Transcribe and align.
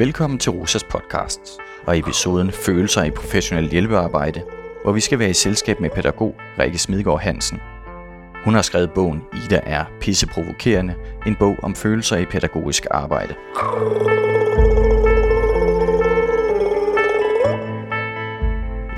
Velkommen 0.00 0.38
til 0.38 0.52
Rosas 0.52 0.84
podcast 0.84 1.40
og 1.86 1.98
episoden 1.98 2.52
Følelser 2.52 3.02
i 3.04 3.10
professionelt 3.10 3.70
hjælpearbejde, 3.70 4.42
hvor 4.82 4.92
vi 4.92 5.00
skal 5.00 5.18
være 5.18 5.30
i 5.30 5.32
selskab 5.32 5.80
med 5.80 5.90
pædagog 5.90 6.34
Rikke 6.58 6.78
Smidgaard 6.78 7.20
Hansen. 7.20 7.60
Hun 8.44 8.54
har 8.54 8.62
skrevet 8.62 8.90
bogen 8.94 9.22
Ida 9.44 9.60
er 9.62 9.84
pisseprovokerende, 10.00 10.94
en 11.26 11.36
bog 11.36 11.56
om 11.62 11.74
følelser 11.74 12.16
i 12.16 12.24
pædagogisk 12.24 12.86
arbejde. 12.90 13.34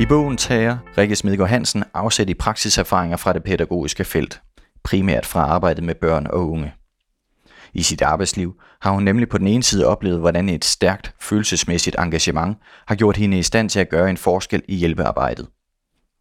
I 0.01 0.07
bogen 0.07 0.37
tager 0.37 0.77
Rikke 0.99 1.17
Smidgaard 1.17 1.51
Hansen 1.51 1.85
afsæt 1.95 2.29
i 2.29 2.35
praksiserfaringer 2.35 3.17
fra 3.17 3.33
det 3.33 3.45
pædagogiske 3.45 4.05
felt, 4.05 4.43
primært 4.85 5.27
fra 5.27 5.41
arbejdet 5.41 5.85
med 5.85 5.95
børn 5.95 6.27
og 6.27 6.51
unge. 6.51 6.73
I 7.75 7.83
sit 7.83 8.03
arbejdsliv 8.03 8.55
har 8.81 8.91
hun 8.91 9.03
nemlig 9.03 9.29
på 9.29 9.39
den 9.39 9.47
ene 9.47 9.63
side 9.63 9.87
oplevet, 9.87 10.21
hvordan 10.21 10.49
et 10.49 10.65
stærkt 10.65 11.15
følelsesmæssigt 11.21 11.97
engagement 11.99 12.59
har 12.87 12.95
gjort 12.95 13.17
hende 13.17 13.39
i 13.39 13.43
stand 13.43 13.69
til 13.69 13.81
at 13.81 13.89
gøre 13.89 14.11
en 14.11 14.17
forskel 14.17 14.63
i 14.69 14.75
hjælpearbejdet. 14.75 15.49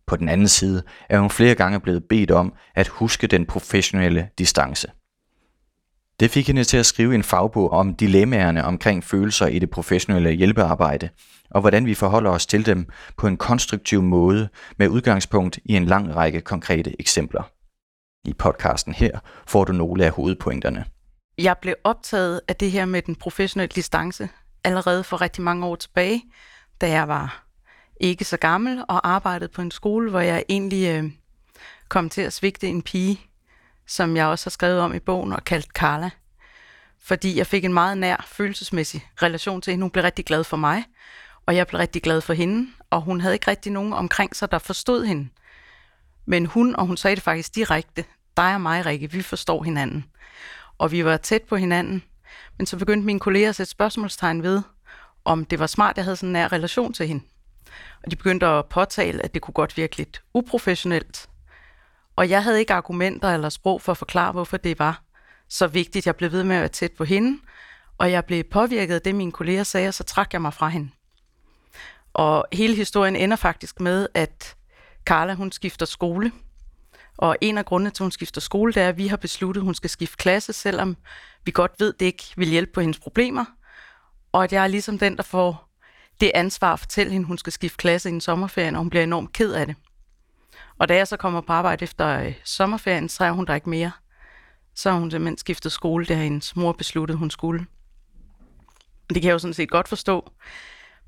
På 0.08 0.16
den 0.16 0.30
anden 0.30 0.48
side 0.48 0.84
er 1.10 1.20
hun 1.20 1.30
flere 1.30 1.56
gange 1.56 1.80
blevet 1.80 2.04
bedt 2.10 2.32
om 2.32 2.54
at 2.76 2.88
huske 2.88 3.28
den 3.28 3.46
professionelle 3.46 4.30
distance. 4.38 4.88
Det 6.20 6.32
fik 6.32 6.48
hende 6.48 6.64
til 6.64 6.78
at 6.78 6.86
skrive 6.86 7.16
en 7.16 7.24
fagbog 7.24 7.72
om 7.72 7.96
dilemmaerne 7.96 8.64
omkring 8.64 9.04
følelser 9.04 9.48
i 9.48 9.60
det 9.60 9.70
professionelle 9.70 10.32
hjælpearbejde, 10.32 11.10
og 11.52 11.62
hvordan 11.62 11.86
vi 11.86 11.94
forholder 11.94 12.32
os 12.32 12.46
til 12.46 12.66
dem 12.66 12.90
på 13.18 13.28
en 13.28 13.38
konstruktiv 13.38 14.02
måde 14.02 14.50
med 14.78 14.88
udgangspunkt 14.88 15.60
i 15.66 15.76
en 15.76 15.86
lang 15.86 16.16
række 16.16 16.42
konkrete 16.42 17.02
eksempler. 17.02 17.44
I 18.26 18.34
podcasten 18.34 18.94
her 18.94 19.20
får 19.48 19.64
du 19.64 19.74
nogle 19.74 20.06
af 20.06 20.12
hovedpointerne. 20.12 20.86
Jeg 21.42 21.58
blev 21.58 21.76
optaget 21.84 22.42
af 22.48 22.56
det 22.56 22.72
her 22.72 22.86
med 22.86 23.02
den 23.02 23.16
professionelle 23.16 23.74
distance 23.76 24.30
allerede 24.64 25.04
for 25.04 25.22
rigtig 25.22 25.44
mange 25.44 25.66
år 25.66 25.76
tilbage, 25.76 26.24
da 26.82 26.90
jeg 26.90 27.08
var 27.08 27.44
ikke 28.00 28.26
så 28.26 28.38
gammel 28.38 28.84
og 28.88 29.08
arbejdede 29.10 29.50
på 29.50 29.62
en 29.62 29.72
skole, 29.72 30.10
hvor 30.10 30.20
jeg 30.20 30.44
egentlig 30.50 30.88
øh, 30.88 31.12
kom 31.90 32.10
til 32.10 32.22
at 32.22 32.34
svigte 32.34 32.68
en 32.68 32.82
pige, 32.82 33.22
som 33.88 34.16
jeg 34.16 34.26
også 34.26 34.46
har 34.46 34.50
skrevet 34.50 34.80
om 34.80 34.94
i 34.94 35.00
bogen 35.00 35.34
og 35.34 35.44
kaldt 35.44 35.66
Carla. 35.66 36.10
Fordi 37.04 37.38
jeg 37.38 37.48
fik 37.48 37.66
en 37.66 37.74
meget 37.74 37.98
nær 37.98 38.26
følelsesmæssig 38.28 39.08
relation 39.22 39.62
til 39.62 39.72
hende. 39.72 39.84
Hun 39.84 39.92
blev 39.92 40.04
rigtig 40.04 40.26
glad 40.26 40.44
for 40.44 40.58
mig, 40.58 40.84
og 41.46 41.56
jeg 41.56 41.68
blev 41.68 41.80
rigtig 41.80 42.02
glad 42.02 42.22
for 42.22 42.34
hende, 42.34 42.72
og 42.90 43.02
hun 43.02 43.22
havde 43.22 43.36
ikke 43.36 43.52
rigtig 43.52 43.72
nogen 43.72 43.94
omkring 43.94 44.36
sig, 44.36 44.52
der 44.52 44.60
forstod 44.60 45.06
hende. 45.06 45.30
Men 46.26 46.46
hun, 46.46 46.76
og 46.76 46.86
hun 46.86 46.98
sagde 46.98 47.16
det 47.16 47.24
faktisk 47.24 47.56
direkte, 47.56 48.06
dig 48.38 48.54
og 48.54 48.62
mig, 48.62 48.86
Rikke, 48.86 49.12
vi 49.12 49.22
forstår 49.22 49.64
hinanden 49.64 50.06
og 50.82 50.92
vi 50.92 51.06
var 51.06 51.18
tæt 51.18 51.42
på 51.42 51.56
hinanden. 51.56 52.04
Men 52.58 52.68
så 52.68 52.78
begyndte 52.78 53.06
mine 53.06 53.20
kolleger 53.20 53.50
at 53.50 53.56
sætte 53.56 53.72
spørgsmålstegn 53.72 54.44
ved, 54.44 54.62
om 55.26 55.46
det 55.46 55.60
var 55.60 55.68
smart, 55.68 55.92
at 55.92 55.98
jeg 55.98 56.06
havde 56.06 56.16
sådan 56.16 56.30
en 56.30 56.34
nær 56.34 56.52
relation 56.52 56.94
til 56.94 57.08
hende. 57.08 57.24
Og 58.04 58.12
de 58.12 58.16
begyndte 58.16 58.48
at 58.48 58.66
påtale, 58.66 59.26
at 59.26 59.34
det 59.34 59.42
kunne 59.42 59.54
godt 59.54 59.78
virke 59.78 59.98
lidt 59.98 60.22
uprofessionelt. 60.34 61.30
Og 62.16 62.30
jeg 62.30 62.44
havde 62.44 62.60
ikke 62.60 62.74
argumenter 62.74 63.30
eller 63.34 63.50
sprog 63.50 63.82
for 63.82 63.92
at 63.92 63.98
forklare, 63.98 64.32
hvorfor 64.32 64.58
det 64.58 64.80
var 64.80 65.04
så 65.50 65.68
vigtigt. 65.68 66.06
Jeg 66.06 66.16
blev 66.16 66.32
ved 66.32 66.44
med 66.44 66.56
at 66.56 66.60
være 66.60 66.70
tæt 66.70 66.92
på 66.92 67.04
hende, 67.04 67.40
og 67.98 68.12
jeg 68.12 68.26
blev 68.26 68.44
påvirket 68.44 68.96
af 68.96 69.02
det, 69.02 69.16
mine 69.16 69.32
kolleger 69.32 69.64
sagde, 69.64 69.88
og 69.88 69.94
så 69.94 70.04
trak 70.04 70.34
jeg 70.34 70.42
mig 70.42 70.54
fra 70.54 70.68
hende. 70.68 70.90
Og 72.14 72.46
hele 72.54 72.76
historien 72.76 73.16
ender 73.16 73.38
faktisk 73.38 73.80
med, 73.80 74.08
at 74.14 74.56
Carla 75.06 75.34
hun 75.34 75.52
skifter 75.52 75.86
skole, 75.86 76.32
og 77.18 77.38
en 77.42 77.58
af 77.58 77.66
grundene 77.66 77.90
til, 77.90 78.04
at 78.04 78.06
hun 78.06 78.12
skifter 78.12 78.42
skole, 78.42 78.74
det 78.74 78.84
er, 78.84 78.90
at 78.90 78.98
vi 78.98 79.08
har 79.08 79.18
besluttet, 79.18 79.62
at 79.62 79.66
hun 79.66 79.76
skal 79.76 79.90
skifte 79.90 80.18
klasse, 80.18 80.54
selvom 80.54 80.98
vi 81.46 81.52
godt 81.52 81.72
ved, 81.80 81.94
at 81.94 82.00
det 82.00 82.06
ikke 82.06 82.24
vil 82.36 82.48
hjælpe 82.48 82.72
på 82.72 82.82
hendes 82.82 83.00
problemer. 83.00 83.46
Og 84.32 84.44
at 84.44 84.54
jeg 84.54 84.64
er 84.64 84.68
ligesom 84.68 85.00
den, 85.00 85.18
der 85.18 85.24
får 85.24 85.70
det 86.22 86.32
ansvar 86.34 86.74
at 86.74 86.80
fortælle 86.80 87.12
hende, 87.12 87.24
at 87.24 87.28
hun 87.28 87.38
skal 87.38 87.54
skifte 87.54 87.78
klasse 87.78 88.10
i 88.10 88.14
en 88.14 88.22
sommerferie, 88.22 88.72
og 88.72 88.78
hun 88.78 88.90
bliver 88.90 89.04
enormt 89.04 89.34
ked 89.34 89.54
af 89.54 89.66
det. 89.66 89.76
Og 90.78 90.90
da 90.90 90.96
jeg 90.96 91.08
så 91.08 91.18
kommer 91.18 91.42
på 91.42 91.54
arbejde 91.54 91.84
efter 91.84 92.08
øh, 92.08 92.34
sommerferien, 92.44 93.10
så 93.10 93.24
er 93.24 93.32
hun 93.32 93.46
der 93.46 93.56
ikke 93.56 93.70
mere. 93.70 93.92
Så 94.76 94.92
har 94.92 95.00
hun 95.00 95.12
simpelthen 95.12 95.38
skiftet 95.38 95.72
skole, 95.72 96.06
det 96.06 96.16
har 96.16 96.24
hendes 96.24 96.56
mor 96.56 96.72
besluttet, 96.72 97.18
hun 97.18 97.32
skulle. 97.32 97.66
Det 99.10 99.22
kan 99.22 99.28
jeg 99.28 99.34
jo 99.34 99.40
sådan 99.40 99.54
set 99.54 99.70
godt 99.70 99.88
forstå. 99.88 100.32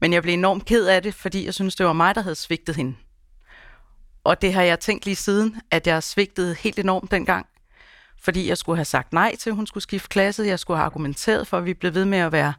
Men 0.01 0.13
jeg 0.13 0.21
blev 0.21 0.33
enormt 0.33 0.65
ked 0.65 0.87
af 0.87 1.03
det, 1.03 1.13
fordi 1.13 1.45
jeg 1.45 1.53
synes, 1.53 1.75
det 1.75 1.85
var 1.85 1.93
mig, 1.93 2.15
der 2.15 2.21
havde 2.21 2.35
svigtet 2.35 2.75
hende. 2.75 2.95
Og 4.23 4.41
det 4.41 4.53
har 4.53 4.61
jeg 4.61 4.79
tænkt 4.79 5.05
lige 5.05 5.15
siden, 5.15 5.61
at 5.71 5.87
jeg 5.87 6.03
svigtede 6.03 6.55
helt 6.55 6.79
enormt 6.79 7.11
dengang. 7.11 7.47
Fordi 8.21 8.49
jeg 8.49 8.57
skulle 8.57 8.77
have 8.77 8.85
sagt 8.85 9.13
nej 9.13 9.35
til, 9.35 9.49
at 9.49 9.55
hun 9.55 9.67
skulle 9.67 9.81
skifte 9.83 10.09
klasse. 10.09 10.43
Jeg 10.43 10.59
skulle 10.59 10.77
have 10.77 10.85
argumenteret 10.85 11.47
for, 11.47 11.57
at 11.57 11.65
vi 11.65 11.73
blev 11.73 11.93
ved 11.93 12.05
med 12.05 12.17
at 12.17 12.31
være 12.31 12.53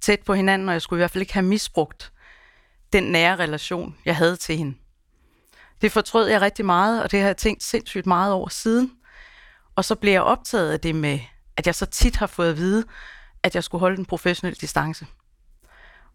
tæt 0.00 0.20
på 0.20 0.34
hinanden, 0.34 0.68
og 0.68 0.72
jeg 0.72 0.82
skulle 0.82 0.98
i 0.98 1.02
hvert 1.02 1.10
fald 1.10 1.22
ikke 1.22 1.34
have 1.34 1.46
misbrugt 1.46 2.12
den 2.92 3.04
nære 3.04 3.36
relation, 3.36 3.96
jeg 4.04 4.16
havde 4.16 4.36
til 4.36 4.56
hende. 4.56 4.74
Det 5.82 5.92
fortrød 5.92 6.28
jeg 6.28 6.40
rigtig 6.40 6.64
meget, 6.64 7.02
og 7.02 7.10
det 7.10 7.20
har 7.20 7.26
jeg 7.26 7.36
tænkt 7.36 7.62
sindssygt 7.62 8.06
meget 8.06 8.32
over 8.32 8.48
siden. 8.48 8.92
Og 9.76 9.84
så 9.84 9.94
blev 9.94 10.12
jeg 10.12 10.22
optaget 10.22 10.72
af 10.72 10.80
det 10.80 10.94
med, 10.94 11.18
at 11.56 11.66
jeg 11.66 11.74
så 11.74 11.86
tit 11.86 12.16
har 12.16 12.26
fået 12.26 12.50
at 12.50 12.56
vide, 12.56 12.84
at 13.42 13.54
jeg 13.54 13.64
skulle 13.64 13.80
holde 13.80 13.98
en 13.98 14.04
professionel 14.04 14.60
distance. 14.60 15.06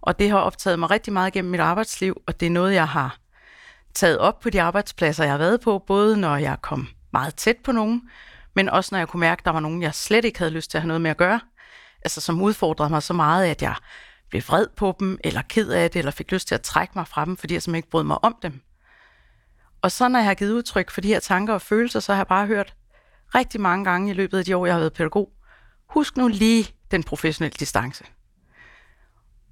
Og 0.02 0.20
det 0.20 0.30
har 0.30 0.38
optaget 0.38 0.80
mig 0.80 0.90
rigtig 0.90 1.14
meget 1.14 1.34
gennem 1.34 1.52
mit 1.52 1.60
arbejdsliv, 1.60 2.22
og 2.28 2.40
det 2.40 2.46
er 2.46 2.50
noget, 2.50 2.74
jeg 2.74 2.88
har 2.88 3.18
taget 3.94 4.18
op 4.18 4.40
på 4.40 4.50
de 4.50 4.62
arbejdspladser, 4.62 5.24
jeg 5.24 5.34
har 5.34 5.38
været 5.38 5.62
på, 5.62 5.84
både 5.88 6.18
når 6.18 6.36
jeg 6.36 6.58
kom 6.62 6.88
meget 7.14 7.36
tæt 7.36 7.58
på 7.64 7.72
nogen, 7.72 8.10
men 8.56 8.70
også 8.70 8.90
når 8.92 8.98
jeg 9.00 9.08
kunne 9.08 9.20
mærke, 9.20 9.40
at 9.40 9.46
der 9.46 9.52
var 9.52 9.60
nogen, 9.60 9.82
jeg 9.82 9.96
slet 9.96 10.26
ikke 10.26 10.40
havde 10.40 10.52
lyst 10.52 10.72
til 10.72 10.78
at 10.78 10.82
have 10.82 10.88
noget 10.88 11.02
med 11.02 11.12
at 11.12 11.18
gøre. 11.18 11.40
Altså 12.02 12.22
som 12.22 12.42
udfordrede 12.42 12.90
mig 12.90 13.04
så 13.04 13.14
meget, 13.14 13.46
at 13.46 13.62
jeg 13.62 13.76
blev 14.30 14.42
vred 14.48 14.68
på 14.78 14.96
dem, 15.00 15.18
eller 15.24 15.42
ked 15.42 15.70
af 15.70 15.92
det, 15.92 16.00
eller 16.00 16.12
fik 16.12 16.32
lyst 16.32 16.48
til 16.48 16.56
at 16.56 16.62
trække 16.62 16.94
mig 16.96 17.08
fra 17.08 17.26
dem, 17.26 17.38
fordi 17.38 17.54
jeg 17.54 17.64
simpelthen 17.64 17.80
ikke 17.80 17.90
brød 17.90 18.04
mig 18.04 18.24
om 18.24 18.36
dem. 18.42 18.62
Og 19.82 19.92
så 19.92 20.08
når 20.08 20.20
jeg 20.20 20.28
har 20.28 20.34
givet 20.34 20.54
udtryk 20.54 20.90
for 20.90 21.02
de 21.02 21.08
her 21.08 21.20
tanker 21.20 21.54
og 21.54 21.62
følelser, 21.62 22.00
så 22.00 22.14
har 22.14 22.20
jeg 22.20 22.28
bare 22.28 22.48
hørt 22.48 22.76
rigtig 23.36 23.62
mange 23.62 23.86
gange 23.86 24.12
i 24.12 24.14
løbet 24.14 24.38
af 24.38 24.46
de 24.46 24.58
år, 24.58 24.66
jeg 24.66 24.76
har 24.76 24.80
været 24.80 24.94
pædagog, 24.94 25.32
husk 25.90 26.18
nu 26.18 26.28
lige 26.28 26.76
den 26.92 27.04
professionelle 27.04 27.56
distance. 27.60 28.04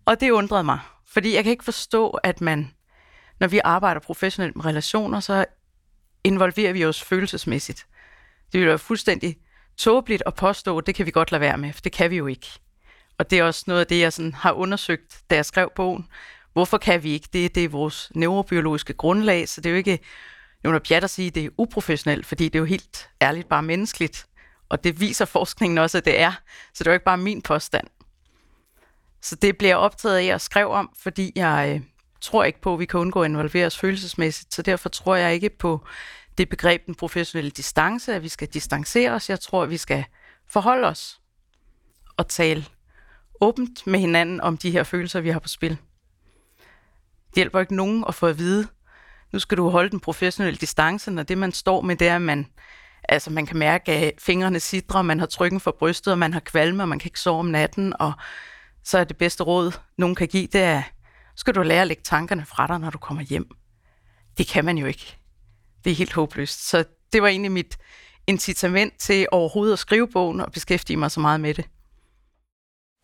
Og 0.06 0.19
det 0.19 0.31
undrede 0.31 0.64
mig, 0.64 0.80
fordi 1.14 1.36
jeg 1.36 1.44
kan 1.44 1.52
ikke 1.52 1.64
forstå, 1.64 2.09
at 2.09 2.42
man 2.42 2.72
når 3.40 3.48
vi 3.48 3.59
arbejder 3.64 4.02
professionelt 4.02 4.56
med 4.56 4.66
relationer, 4.66 5.20
så 5.20 5.46
involverer 6.24 6.74
vi 6.74 6.86
os 6.86 7.03
følelsesmæssigt. 7.03 7.88
Det 8.52 8.59
vil 8.59 8.68
være 8.68 8.80
fuldstændig 8.80 9.38
tåbeligt 9.78 10.24
at 10.25 10.36
påstå, 10.36 10.78
at 10.78 10.88
det 10.88 10.96
kan 10.96 11.06
vi 11.06 11.12
godt 11.12 11.31
lade 11.31 11.42
være 11.42 11.58
med, 11.58 11.74
for 11.74 11.81
det 11.81 11.92
kan 11.92 12.12
vi 12.12 12.18
jo 12.18 12.28
ikke. 12.28 12.48
Og 13.18 13.30
det 13.30 13.40
er 13.40 13.44
også 13.44 13.64
noget 13.68 13.81
af 13.81 13.88
det, 13.88 14.00
jeg 14.00 14.14
sådan 14.14 14.34
har 14.34 14.52
undersøgt, 14.52 15.22
da 15.30 15.36
jeg 15.36 15.46
skrev 15.46 15.72
bogen. 15.75 16.08
Hvorfor 16.53 16.78
kan 16.78 17.03
vi 17.03 17.12
ikke 17.12 17.30
det? 17.34 17.56
Det 17.56 17.64
er 17.64 17.70
vores 17.70 18.12
neurobiologiske 18.16 18.94
grundlag, 18.94 19.50
så 19.50 19.62
det 19.62 19.69
er 19.69 19.72
jo 19.72 19.78
ikke 19.78 20.00
nogen 20.64 20.81
pjat 20.81 21.04
at 21.04 21.09
sige, 21.09 21.28
at 21.28 21.36
det 21.36 21.46
er 21.46 21.50
uprofessionelt, 21.58 22.25
fordi 22.25 22.44
det 22.44 22.56
er 22.56 22.59
jo 22.59 22.66
helt 22.66 23.09
ærligt 23.22 23.50
bare 23.50 23.64
menneskeligt. 23.64 24.28
Og 24.69 24.84
det 24.84 25.00
viser 25.00 25.25
forskningen 25.25 25.78
også, 25.78 25.98
at 25.98 26.06
det 26.06 26.19
er. 26.19 26.31
Så 26.74 26.84
det 26.84 26.88
er 26.88 26.92
jo 26.92 26.94
ikke 26.94 27.06
bare 27.06 27.18
min 27.18 27.42
påstand. 27.42 27.88
Så 29.22 29.36
det 29.36 29.58
bliver 29.58 29.69
jeg 29.69 29.78
optaget 29.78 30.18
af 30.18 30.36
at 30.36 30.42
skrive 30.42 30.68
om, 30.68 30.90
fordi 31.00 31.31
jeg 31.36 31.74
øh, 31.75 31.81
tror 32.27 32.43
ikke 32.43 32.61
på, 32.61 32.73
at 32.73 32.79
vi 32.79 32.85
kan 32.85 32.99
undgå 32.99 33.21
at 33.21 33.29
involvere 33.29 33.65
os 33.65 33.77
følelsesmæssigt, 33.77 34.53
så 34.53 34.61
derfor 34.61 34.89
tror 34.89 35.15
jeg 35.15 35.33
ikke 35.33 35.49
på 35.49 35.85
det 36.38 36.49
begreb 36.49 36.85
den 36.85 36.95
professionelle 36.95 37.51
distance, 37.51 38.13
at 38.13 38.23
vi 38.23 38.27
skal 38.27 38.47
distancere 38.47 39.11
os. 39.11 39.29
Jeg 39.29 39.39
tror, 39.39 39.63
at 39.63 39.69
vi 39.69 39.77
skal 39.77 40.05
forholde 40.47 40.88
os 40.88 41.21
og 42.17 42.27
tale 42.27 42.65
åbent 43.41 43.88
med 43.88 43.99
hinanden 43.99 44.41
om 44.41 44.57
de 44.57 44.71
her 44.71 44.83
følelser, 44.83 45.21
vi 45.21 45.29
har 45.29 45.39
på 45.39 45.47
spil. 45.47 45.77
Det 47.27 47.35
hjælper 47.35 47.59
ikke 47.59 47.75
nogen 47.75 48.03
at 48.07 48.15
få 48.15 48.27
at 48.27 48.38
vide, 48.38 48.67
nu 49.33 49.39
skal 49.39 49.57
du 49.57 49.69
holde 49.69 49.89
den 49.89 49.99
professionelle 49.99 50.57
distance, 50.57 51.11
når 51.11 51.23
det, 51.23 51.38
man 51.38 51.51
står 51.51 51.81
med, 51.81 51.95
det 51.95 52.07
er, 52.07 52.15
at 52.15 52.21
man, 52.21 52.47
altså, 53.09 53.29
man 53.29 53.45
kan 53.45 53.57
mærke, 53.57 53.91
at 53.91 54.13
fingrene 54.19 54.59
sidder, 54.59 55.01
man 55.01 55.19
har 55.19 55.25
trykken 55.25 55.59
for 55.59 55.75
brystet, 55.80 56.12
og 56.12 56.19
man 56.19 56.33
har 56.33 56.39
kvalme, 56.39 56.83
og 56.83 56.89
man 56.89 57.00
kan 57.00 57.07
ikke 57.07 57.19
sove 57.19 57.39
om 57.39 57.45
natten, 57.45 57.94
og 58.00 58.13
så 58.83 58.97
er 58.97 59.03
det 59.03 59.18
bedste 59.18 59.44
råd, 59.44 59.71
nogen 59.97 60.15
kan 60.15 60.27
give, 60.27 60.47
det 60.47 60.62
er, 60.62 60.83
skal 61.38 61.56
du 61.56 61.62
lære 61.62 61.81
at 61.81 61.88
lægge 61.88 62.04
tankerne 62.04 62.45
fra 62.45 62.68
dig, 62.68 62.80
når 62.80 62.89
du 62.89 62.98
kommer 62.98 63.24
hjem. 63.24 63.48
Det 64.38 64.48
kan 64.48 64.66
man 64.66 64.78
jo 64.78 64.86
ikke. 64.86 65.18
Det 65.84 65.92
er 65.92 65.95
helt 65.95 66.13
håbløst. 66.13 66.69
Så 66.69 66.84
det 67.13 67.22
var 67.22 67.28
egentlig 67.28 67.51
mit 67.51 67.78
incitament 68.28 68.94
til 69.00 69.28
overhovedet 69.31 69.74
at 69.74 69.80
skrive 69.80 70.07
bogen 70.07 70.42
og 70.42 70.51
beskæftige 70.51 70.98
mig 70.98 71.12
så 71.12 71.19
meget 71.19 71.39
med 71.39 71.54
det. 71.54 71.66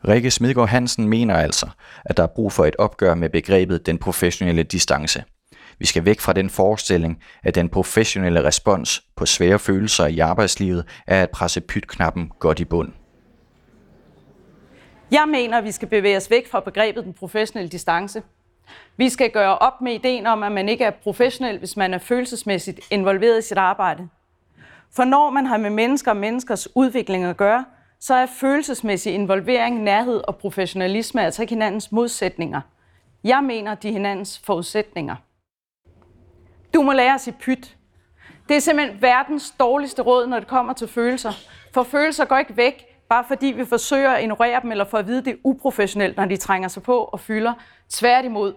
Rikke 0.08 0.32
Smidgaard 0.32 0.70
Hansen 0.70 1.08
mener 1.08 1.36
altså, 1.36 1.70
at 2.06 2.18
der 2.18 2.24
er 2.24 2.28
brug 2.36 2.52
for 2.52 2.66
et 2.66 2.76
opgør 2.76 3.16
med 3.16 3.30
begrebet 3.30 3.86
den 3.86 3.98
professionelle 3.98 4.64
distance. 4.64 5.24
Vi 5.80 5.86
skal 5.86 6.06
væk 6.06 6.20
fra 6.20 6.34
den 6.34 6.50
forestilling, 6.50 7.24
at 7.44 7.56
den 7.56 7.70
professionelle 7.70 8.44
respons 8.44 9.04
på 9.16 9.26
svære 9.26 9.60
følelser 9.60 10.08
i 10.08 10.20
arbejdslivet 10.20 10.86
er 11.08 11.24
at 11.24 11.30
presse 11.30 11.62
pytknappen 11.62 12.32
godt 12.40 12.60
i 12.60 12.66
bund. 12.66 12.94
Jeg 15.14 15.28
mener, 15.28 15.58
at 15.58 15.64
vi 15.64 15.72
skal 15.72 15.88
bevæge 15.88 16.18
os 16.18 16.30
væk 16.30 16.48
fra 16.48 16.60
begrebet 16.60 17.04
den 17.04 17.14
professionelle 17.14 17.70
distance. 17.70 18.24
Vi 18.98 19.10
skal 19.10 19.32
gøre 19.32 19.58
op 19.58 19.82
med 19.82 19.94
ideen 19.94 20.28
om, 20.28 20.44
at 20.44 20.52
man 20.52 20.70
ikke 20.70 20.84
er 20.84 20.92
professionel, 20.92 21.58
hvis 21.58 21.78
man 21.78 21.94
er 21.94 21.98
følelsesmæssigt 21.98 22.80
involveret 22.92 23.40
i 23.40 23.48
sit 23.48 23.58
arbejde. 23.58 24.10
For 24.96 25.04
når 25.04 25.30
man 25.30 25.46
har 25.46 25.58
med 25.58 25.70
mennesker 25.70 26.12
og 26.12 26.18
menneskers 26.18 26.68
udvikling 26.76 27.24
at 27.24 27.38
gøre, 27.38 27.66
så 28.00 28.14
er 28.16 28.26
følelsesmæssig 28.26 29.14
involvering, 29.14 29.84
nærhed 29.84 30.22
og 30.28 30.38
professionalisme 30.38 31.26
altså 31.26 31.42
ikke 31.42 31.54
hinandens 31.54 31.92
modsætninger. 31.92 32.62
Jeg 33.24 33.44
mener, 33.44 33.76
de 33.76 33.88
er 33.90 33.94
hinandens 33.94 34.42
forudsætninger. 34.46 35.16
Du 36.74 36.82
må 36.82 36.94
lære 36.94 37.14
at 37.14 37.22
sige 37.22 37.36
pyt. 37.40 37.78
Det 38.50 38.56
er 38.56 38.62
simpelthen 38.62 39.02
verdens 39.02 39.52
dårligste 39.60 40.02
råd, 40.02 40.28
når 40.28 40.40
det 40.40 40.48
kommer 40.48 40.74
til 40.74 40.88
følelser. 40.88 41.32
For 41.74 41.84
følelser 41.84 42.26
går 42.26 42.38
ikke 42.38 42.58
væk, 42.58 42.93
bare 43.14 43.24
fordi 43.28 43.46
vi 43.46 43.66
forsøger 43.66 44.12
at 44.12 44.22
ignorere 44.22 44.62
dem, 44.62 44.72
eller 44.72 44.86
for 44.86 44.98
at 44.98 45.08
vide, 45.08 45.26
det 45.26 45.34
er 45.34 45.38
uprofessionelt, 45.44 46.18
når 46.18 46.26
de 46.26 46.38
trænger 46.38 46.68
sig 46.68 46.84
på 46.84 46.98
og 46.98 47.20
fylder. 47.20 47.54
Tværtimod. 47.90 48.54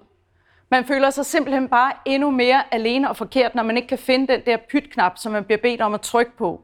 Man 0.70 0.84
føler 0.84 1.10
sig 1.10 1.26
simpelthen 1.26 1.68
bare 1.68 1.92
endnu 2.04 2.30
mere 2.30 2.74
alene 2.74 3.08
og 3.08 3.16
forkert, 3.16 3.54
når 3.54 3.62
man 3.62 3.76
ikke 3.76 3.88
kan 3.88 3.98
finde 3.98 4.26
den 4.26 4.40
der 4.46 4.56
pytknap, 4.70 5.18
som 5.18 5.32
man 5.32 5.44
bliver 5.44 5.58
bedt 5.58 5.80
om 5.80 5.94
at 5.94 6.00
trykke 6.00 6.36
på. 6.36 6.62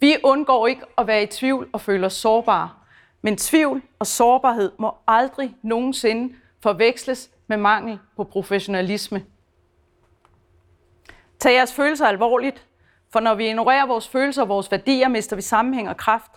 Vi 0.00 0.16
undgår 0.24 0.66
ikke 0.66 0.82
at 0.98 1.06
være 1.06 1.22
i 1.22 1.26
tvivl 1.26 1.68
og 1.72 1.80
føle 1.80 2.06
os 2.06 2.12
sårbare. 2.12 2.70
Men 3.22 3.36
tvivl 3.36 3.82
og 3.98 4.06
sårbarhed 4.06 4.72
må 4.78 4.94
aldrig 5.06 5.56
nogensinde 5.62 6.34
forveksles 6.62 7.30
med 7.46 7.56
mangel 7.56 7.98
på 8.16 8.24
professionalisme. 8.24 9.24
Tag 11.38 11.54
jeres 11.54 11.74
følelser 11.74 12.06
alvorligt, 12.06 12.66
for 13.12 13.20
når 13.20 13.34
vi 13.34 13.46
ignorerer 13.46 13.86
vores 13.86 14.08
følelser 14.08 14.42
og 14.42 14.48
vores 14.48 14.70
værdier, 14.70 15.08
mister 15.08 15.36
vi 15.36 15.42
sammenhæng 15.42 15.88
og 15.88 15.96
kraft. 15.96 16.30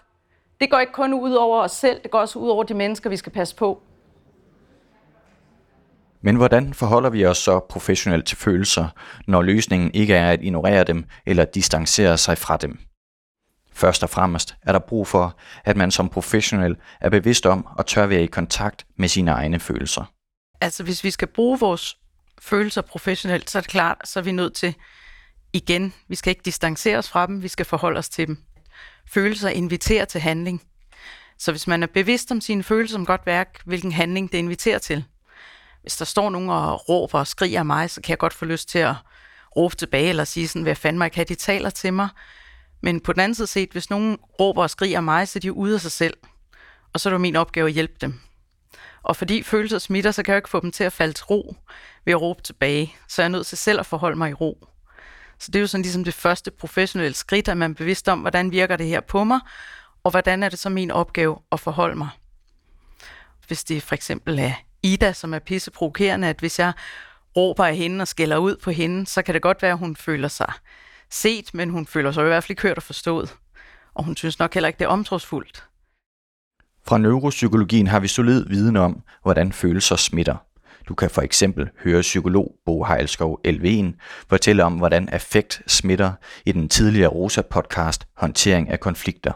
Det 0.59 0.69
går 0.69 0.79
ikke 0.79 0.93
kun 0.93 1.13
ud 1.13 1.33
over 1.33 1.61
os 1.61 1.71
selv, 1.71 2.03
det 2.03 2.11
går 2.11 2.19
også 2.19 2.39
ud 2.39 2.49
over 2.49 2.63
de 2.63 2.73
mennesker, 2.73 3.09
vi 3.09 3.17
skal 3.17 3.31
passe 3.31 3.55
på. 3.55 3.81
Men 6.21 6.35
hvordan 6.35 6.73
forholder 6.73 7.09
vi 7.09 7.25
os 7.25 7.37
så 7.37 7.59
professionelt 7.59 8.27
til 8.27 8.37
følelser, 8.37 8.87
når 9.27 9.41
løsningen 9.41 9.91
ikke 9.93 10.13
er 10.13 10.31
at 10.31 10.41
ignorere 10.41 10.83
dem 10.83 11.05
eller 11.25 11.45
distancere 11.45 12.17
sig 12.17 12.37
fra 12.37 12.57
dem? 12.57 12.79
Først 13.73 14.03
og 14.03 14.09
fremmest 14.09 14.55
er 14.61 14.71
der 14.71 14.79
brug 14.79 15.07
for, 15.07 15.37
at 15.65 15.77
man 15.77 15.91
som 15.91 16.09
professionel 16.09 16.75
er 17.01 17.09
bevidst 17.09 17.45
om 17.45 17.67
og 17.77 17.85
tør 17.85 18.05
være 18.05 18.23
i 18.23 18.25
kontakt 18.25 18.85
med 18.95 19.07
sine 19.07 19.31
egne 19.31 19.59
følelser. 19.59 20.03
Altså 20.61 20.83
hvis 20.83 21.03
vi 21.03 21.11
skal 21.11 21.27
bruge 21.27 21.59
vores 21.59 21.97
følelser 22.41 22.81
professionelt, 22.81 23.49
så 23.49 23.57
er 23.57 23.61
det 23.61 23.69
klart, 23.69 23.97
så 24.03 24.19
er 24.19 24.23
vi 24.23 24.31
nødt 24.31 24.53
til 24.53 24.75
igen, 25.53 25.93
vi 26.07 26.15
skal 26.15 26.31
ikke 26.31 26.41
distancere 26.45 26.97
os 26.97 27.09
fra 27.09 27.27
dem, 27.27 27.43
vi 27.43 27.47
skal 27.47 27.65
forholde 27.65 27.97
os 27.97 28.09
til 28.09 28.27
dem. 28.27 28.37
Følelser 29.07 29.49
inviterer 29.49 30.05
til 30.05 30.21
handling. 30.21 30.63
Så 31.37 31.51
hvis 31.51 31.67
man 31.67 31.83
er 31.83 31.87
bevidst 31.87 32.31
om 32.31 32.41
sine 32.41 32.63
følelser 32.63 32.95
som 32.95 33.05
godt 33.05 33.25
værk, 33.25 33.61
hvilken 33.65 33.91
handling 33.91 34.31
det 34.31 34.37
inviterer 34.37 34.77
til. 34.77 35.05
Hvis 35.81 35.97
der 35.97 36.05
står 36.05 36.29
nogen 36.29 36.49
og 36.49 36.89
råber 36.89 37.19
og 37.19 37.27
skriger 37.27 37.59
af 37.59 37.65
mig, 37.65 37.89
så 37.89 38.01
kan 38.01 38.09
jeg 38.09 38.17
godt 38.17 38.33
få 38.33 38.45
lyst 38.45 38.69
til 38.69 38.79
at 38.79 38.95
råbe 39.55 39.75
tilbage 39.75 40.09
eller 40.09 40.23
sige 40.23 40.47
sådan, 40.47 40.63
hvad 40.63 40.75
fanden 40.75 40.97
mig 40.97 41.11
kan, 41.11 41.25
de 41.27 41.35
taler 41.35 41.69
til 41.69 41.93
mig. 41.93 42.09
Men 42.81 42.99
på 42.99 43.13
den 43.13 43.21
anden 43.21 43.35
side 43.35 43.47
set, 43.47 43.71
hvis 43.71 43.89
nogen 43.89 44.17
råber 44.39 44.61
og 44.61 44.69
skriger 44.69 44.97
af 44.97 45.03
mig, 45.03 45.27
så 45.27 45.39
er 45.39 45.41
de 45.41 45.53
ude 45.53 45.73
af 45.73 45.81
sig 45.81 45.91
selv. 45.91 46.13
Og 46.93 46.99
så 46.99 47.09
er 47.09 47.13
det 47.13 47.21
min 47.21 47.35
opgave 47.35 47.67
at 47.67 47.73
hjælpe 47.73 47.95
dem. 48.01 48.19
Og 49.03 49.15
fordi 49.15 49.43
følelser 49.43 49.79
smitter, 49.79 50.11
så 50.11 50.23
kan 50.23 50.31
jeg 50.31 50.35
jo 50.35 50.39
ikke 50.39 50.49
få 50.49 50.59
dem 50.59 50.71
til 50.71 50.83
at 50.83 50.93
falde 50.93 51.13
til 51.13 51.25
ro 51.25 51.55
ved 52.05 52.13
at 52.13 52.21
råbe 52.21 52.41
tilbage. 52.41 52.95
Så 53.07 53.21
jeg 53.21 53.25
er 53.25 53.31
nødt 53.31 53.47
til 53.47 53.57
selv 53.57 53.79
at 53.79 53.85
forholde 53.85 54.17
mig 54.17 54.29
i 54.29 54.33
ro. 54.33 54.67
Så 55.39 55.51
det 55.51 55.55
er 55.55 55.61
jo 55.61 55.67
sådan 55.67 55.81
ligesom 55.81 56.03
det 56.03 56.13
første 56.13 56.51
professionelle 56.51 57.13
skridt, 57.13 57.47
at 57.47 57.57
man 57.57 57.71
er 57.71 57.75
bevidst 57.75 58.09
om, 58.09 58.19
hvordan 58.19 58.51
virker 58.51 58.75
det 58.75 58.87
her 58.87 59.01
på 59.01 59.23
mig, 59.23 59.39
og 60.03 60.11
hvordan 60.11 60.43
er 60.43 60.49
det 60.49 60.59
så 60.59 60.69
min 60.69 60.91
opgave 60.91 61.37
at 61.51 61.59
forholde 61.59 61.95
mig. 61.95 62.09
Hvis 63.47 63.63
det 63.63 63.83
for 63.83 63.95
eksempel 63.95 64.39
er 64.39 64.53
Ida, 64.83 65.13
som 65.13 65.33
er 65.33 65.39
pisseprovokerende, 65.39 66.27
at 66.27 66.39
hvis 66.39 66.59
jeg 66.59 66.73
råber 67.37 67.65
af 67.65 67.75
hende 67.75 68.01
og 68.01 68.07
skælder 68.07 68.37
ud 68.37 68.55
på 68.63 68.71
hende, 68.71 69.07
så 69.07 69.21
kan 69.21 69.33
det 69.33 69.41
godt 69.41 69.61
være, 69.61 69.71
at 69.71 69.77
hun 69.77 69.95
føler 69.95 70.27
sig 70.27 70.53
set, 71.09 71.53
men 71.53 71.69
hun 71.69 71.85
føler 71.85 72.11
sig 72.11 72.21
i 72.21 72.27
hvert 72.27 72.43
fald 72.43 72.49
ikke 72.49 72.61
hørt 72.61 72.77
og 72.77 72.83
forstået. 72.83 73.35
Og 73.93 74.03
hun 74.03 74.15
synes 74.15 74.39
nok 74.39 74.53
heller 74.53 74.67
ikke, 74.67 74.79
det 74.79 74.85
er 74.85 74.89
omtrogsfuldt. 74.89 75.65
Fra 76.87 76.97
neuropsykologien 76.97 77.87
har 77.87 77.99
vi 77.99 78.07
solid 78.07 78.45
viden 78.45 78.75
om, 78.75 79.03
hvordan 79.23 79.53
følelser 79.53 79.95
smitter. 79.95 80.35
Du 80.89 80.95
kan 80.95 81.09
for 81.09 81.21
eksempel 81.21 81.69
høre 81.83 82.01
psykolog 82.01 82.55
Bo 82.65 82.83
Heilskov 82.83 83.39
Elven 83.43 83.95
fortælle 84.29 84.63
om, 84.63 84.73
hvordan 84.73 85.09
affekt 85.09 85.61
smitter 85.67 86.11
i 86.45 86.51
den 86.51 86.69
tidligere 86.69 87.09
Rosa-podcast 87.09 88.07
Håndtering 88.17 88.69
af 88.69 88.79
konflikter. 88.79 89.31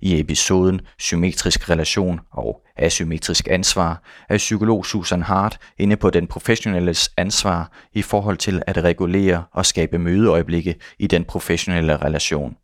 I 0.00 0.20
episoden 0.20 0.80
Symmetrisk 0.98 1.70
relation 1.70 2.20
og 2.32 2.62
asymmetrisk 2.76 3.48
ansvar 3.50 4.02
er 4.28 4.36
psykolog 4.36 4.86
Susan 4.86 5.22
Hart 5.22 5.58
inde 5.78 5.96
på 5.96 6.10
den 6.10 6.26
professionelles 6.26 7.10
ansvar 7.16 7.72
i 7.92 8.02
forhold 8.02 8.36
til 8.36 8.62
at 8.66 8.84
regulere 8.84 9.44
og 9.52 9.66
skabe 9.66 9.98
mødeøjeblikke 9.98 10.74
i 10.98 11.06
den 11.06 11.24
professionelle 11.24 11.96
relation. 11.96 12.56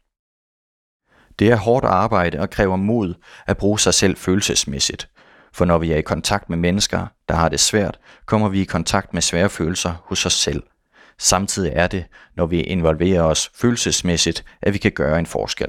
Det 1.39 1.51
er 1.51 1.57
hårdt 1.57 1.85
arbejde 1.85 2.41
og 2.41 2.51
kræver 2.51 2.77
mod 2.77 3.15
at 3.47 3.57
bruge 3.57 3.81
sig 3.81 3.95
selv 3.95 4.17
følelsesmæssigt, 4.17 5.09
for 5.53 5.65
når 5.65 5.79
vi 5.79 5.93
er 5.93 5.97
i 5.97 6.03
kontakt 6.03 6.51
med 6.51 6.59
mennesker, 6.59 7.07
der 7.29 7.35
har 7.35 7.49
det 7.49 7.61
svært, 7.61 7.99
kommer 8.27 8.49
vi 8.49 8.61
i 8.61 8.65
kontakt 8.65 9.15
med 9.15 9.23
svære 9.23 9.49
følelser 9.49 9.95
hos 10.05 10.27
os 10.27 10.33
selv. 10.33 10.63
Samtidig 11.19 11.73
er 11.75 11.87
det, 11.87 12.05
når 12.37 12.47
vi 12.47 12.61
involverer 12.61 13.23
os 13.23 13.51
følelsesmæssigt, 13.55 14.45
at 14.63 14.73
vi 14.73 14.79
kan 14.79 14.93
gøre 14.93 15.19
en 15.19 15.27
forskel. 15.27 15.69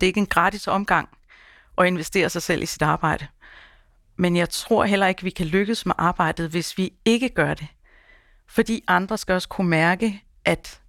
Det 0.00 0.06
er 0.06 0.06
ikke 0.06 0.20
en 0.20 0.26
gratis 0.26 0.66
omgang 0.66 1.08
at 1.78 1.86
investere 1.86 2.30
sig 2.30 2.42
selv 2.42 2.62
i 2.62 2.66
sit 2.66 2.82
arbejde. 2.82 3.26
Men 4.16 4.36
jeg 4.36 4.50
tror 4.50 4.84
heller 4.84 5.06
ikke, 5.06 5.22
vi 5.22 5.30
kan 5.30 5.46
lykkes 5.46 5.86
med 5.86 5.94
arbejdet, 5.98 6.50
hvis 6.50 6.78
vi 6.78 6.92
ikke 7.04 7.28
gør 7.28 7.54
det. 7.54 7.66
Fordi 8.48 8.84
andre 8.88 9.18
skal 9.18 9.32
også 9.32 9.48
kunne 9.48 9.70
mærke, 9.70 10.24
at 10.44 10.80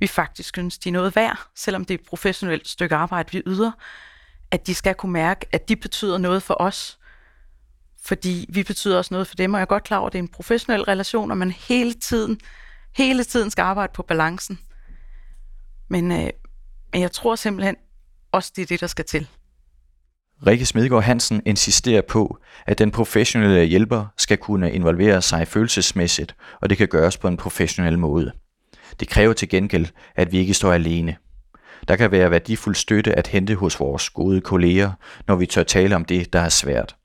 vi 0.00 0.06
faktisk 0.06 0.54
synes, 0.54 0.78
de 0.78 0.88
er 0.88 0.92
noget 0.92 1.16
værd, 1.16 1.38
selvom 1.54 1.84
det 1.84 1.94
er 1.94 1.98
et 1.98 2.06
professionelt 2.08 2.68
stykke 2.68 2.94
arbejde, 2.94 3.32
vi 3.32 3.42
yder, 3.46 3.70
at 4.50 4.66
de 4.66 4.74
skal 4.74 4.94
kunne 4.94 5.12
mærke, 5.12 5.46
at 5.52 5.68
de 5.68 5.76
betyder 5.76 6.18
noget 6.18 6.42
for 6.42 6.56
os, 6.60 6.98
fordi 8.06 8.46
vi 8.48 8.62
betyder 8.62 8.98
også 8.98 9.14
noget 9.14 9.26
for 9.26 9.34
dem, 9.34 9.54
og 9.54 9.58
jeg 9.58 9.62
er 9.62 9.66
godt 9.66 9.84
klar 9.84 9.98
over, 9.98 10.06
at 10.06 10.12
det 10.12 10.18
er 10.18 10.22
en 10.22 10.28
professionel 10.28 10.82
relation, 10.82 11.30
og 11.30 11.36
man 11.36 11.50
hele 11.50 11.92
tiden, 11.92 12.40
hele 12.96 13.24
tiden 13.24 13.50
skal 13.50 13.62
arbejde 13.62 13.92
på 13.94 14.02
balancen. 14.02 14.58
Men, 15.88 16.12
øh, 16.12 16.30
men 16.92 17.02
jeg 17.02 17.12
tror 17.12 17.36
simpelthen 17.36 17.76
også, 18.32 18.52
det 18.56 18.62
er 18.62 18.66
det, 18.66 18.80
der 18.80 18.86
skal 18.86 19.04
til. 19.04 19.28
Rikke 20.46 20.66
Smedgaard 20.66 21.02
Hansen 21.02 21.42
insisterer 21.46 22.02
på, 22.02 22.38
at 22.66 22.78
den 22.78 22.90
professionelle 22.90 23.64
hjælper 23.64 24.06
skal 24.18 24.38
kunne 24.38 24.72
involvere 24.72 25.22
sig 25.22 25.48
følelsesmæssigt, 25.48 26.36
og 26.60 26.70
det 26.70 26.78
kan 26.78 26.88
gøres 26.88 27.16
på 27.16 27.28
en 27.28 27.36
professionel 27.36 27.98
måde. 27.98 28.32
Det 29.00 29.08
kræver 29.08 29.32
til 29.32 29.48
gengæld, 29.48 29.86
at 30.16 30.32
vi 30.32 30.38
ikke 30.38 30.54
står 30.54 30.72
alene. 30.72 31.16
Der 31.88 31.96
kan 31.96 32.10
være 32.10 32.30
værdifuld 32.30 32.74
støtte 32.74 33.18
at 33.18 33.26
hente 33.26 33.54
hos 33.54 33.80
vores 33.80 34.10
gode 34.10 34.40
kolleger, 34.40 34.92
når 35.26 35.36
vi 35.36 35.46
tør 35.46 35.62
tale 35.62 35.96
om 35.96 36.04
det, 36.04 36.32
der 36.32 36.40
er 36.40 36.48
svært. 36.48 36.95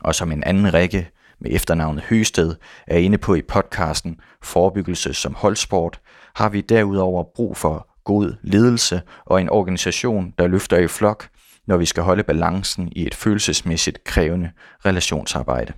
Og 0.00 0.14
som 0.14 0.32
en 0.32 0.44
anden 0.44 0.74
række 0.74 1.10
med 1.40 1.50
efternavnet 1.50 2.04
Høsted 2.04 2.54
er 2.86 2.98
inde 2.98 3.18
på 3.18 3.34
i 3.34 3.42
podcasten 3.42 4.20
Forebyggelse 4.42 5.14
som 5.14 5.34
holdsport, 5.34 6.00
har 6.34 6.48
vi 6.48 6.60
derudover 6.60 7.24
brug 7.36 7.56
for 7.56 7.88
god 8.04 8.34
ledelse 8.42 9.02
og 9.24 9.40
en 9.40 9.50
organisation, 9.50 10.34
der 10.38 10.46
løfter 10.46 10.78
i 10.78 10.88
flok, 10.88 11.28
når 11.66 11.76
vi 11.76 11.86
skal 11.86 12.02
holde 12.02 12.22
balancen 12.22 12.92
i 12.96 13.06
et 13.06 13.14
følelsesmæssigt 13.14 14.04
krævende 14.04 14.50
relationsarbejde. 14.86 15.72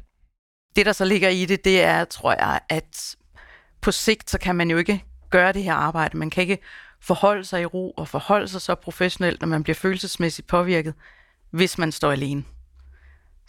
Det, 0.76 0.86
der 0.86 0.92
så 0.92 1.04
ligger 1.04 1.28
i 1.28 1.44
det, 1.44 1.64
det 1.64 1.82
er, 1.82 2.04
tror 2.04 2.32
jeg, 2.32 2.60
at 2.68 3.16
på 3.80 3.90
sigt, 3.92 4.30
så 4.30 4.38
kan 4.38 4.56
man 4.56 4.70
jo 4.70 4.78
ikke 4.78 5.04
gøre 5.30 5.52
det 5.52 5.62
her 5.62 5.74
arbejde. 5.74 6.18
Man 6.18 6.30
kan 6.30 6.42
ikke 6.42 6.58
forholde 7.02 7.44
sig 7.44 7.62
i 7.62 7.64
ro 7.64 7.90
og 7.90 8.08
forholde 8.08 8.48
sig 8.48 8.60
så 8.60 8.74
professionelt, 8.74 9.40
når 9.40 9.48
man 9.48 9.62
bliver 9.62 9.74
følelsesmæssigt 9.74 10.48
påvirket, 10.48 10.94
hvis 11.50 11.78
man 11.78 11.92
står 11.92 12.12
alene. 12.12 12.44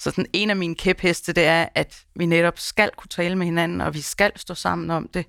Så 0.01 0.11
sådan 0.11 0.25
en 0.33 0.49
af 0.49 0.55
mine 0.55 0.75
kæpheste, 0.75 1.33
det 1.33 1.45
er, 1.45 1.67
at 1.75 1.99
vi 2.15 2.25
netop 2.25 2.59
skal 2.59 2.89
kunne 2.97 3.07
tale 3.09 3.35
med 3.35 3.45
hinanden, 3.45 3.81
og 3.81 3.93
vi 3.93 4.01
skal 4.01 4.31
stå 4.35 4.53
sammen 4.53 4.89
om 4.89 5.09
det. 5.13 5.25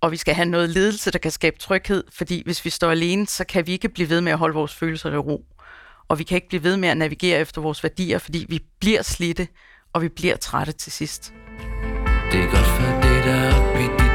Og 0.00 0.12
vi 0.12 0.16
skal 0.16 0.34
have 0.34 0.48
noget 0.48 0.70
ledelse, 0.70 1.10
der 1.10 1.18
kan 1.18 1.30
skabe 1.30 1.58
tryghed, 1.58 2.04
fordi 2.12 2.42
hvis 2.44 2.64
vi 2.64 2.70
står 2.70 2.90
alene, 2.90 3.26
så 3.26 3.44
kan 3.44 3.66
vi 3.66 3.72
ikke 3.72 3.88
blive 3.88 4.08
ved 4.08 4.20
med 4.20 4.32
at 4.32 4.38
holde 4.38 4.54
vores 4.54 4.74
følelser 4.74 5.12
i 5.12 5.16
ro. 5.16 5.44
Og 6.08 6.18
vi 6.18 6.24
kan 6.24 6.34
ikke 6.36 6.48
blive 6.48 6.62
ved 6.62 6.76
med 6.76 6.88
at 6.88 6.96
navigere 6.96 7.40
efter 7.40 7.60
vores 7.60 7.82
værdier, 7.82 8.18
fordi 8.18 8.46
vi 8.48 8.60
bliver 8.80 9.02
slidte, 9.02 9.48
og 9.92 10.02
vi 10.02 10.08
bliver 10.08 10.36
trætte 10.36 10.72
til 10.72 10.92
sidst. 10.92 11.32
Det 12.32 12.40
er 12.40 12.50
godt 12.50 12.66
for 12.66 13.08
det, 13.08 13.24
der 13.24 13.32
er 13.32 13.78
i 13.78 13.82
dit 13.82 14.11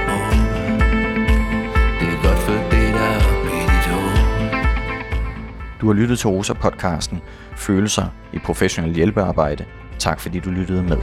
Du 5.81 5.87
har 5.87 5.93
lyttet 5.93 6.19
til 6.19 6.27
Rosa-podcasten 6.27 7.21
Følelser 7.55 8.05
i 8.33 8.39
professionel 8.39 8.93
hjælpearbejde. 8.95 9.65
Tak 9.99 10.19
fordi 10.19 10.39
du 10.39 10.49
lyttede 10.49 10.83
med. 10.83 10.97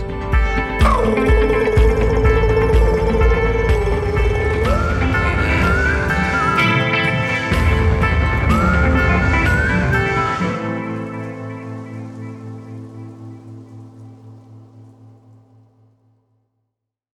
Oh. 0.84 1.43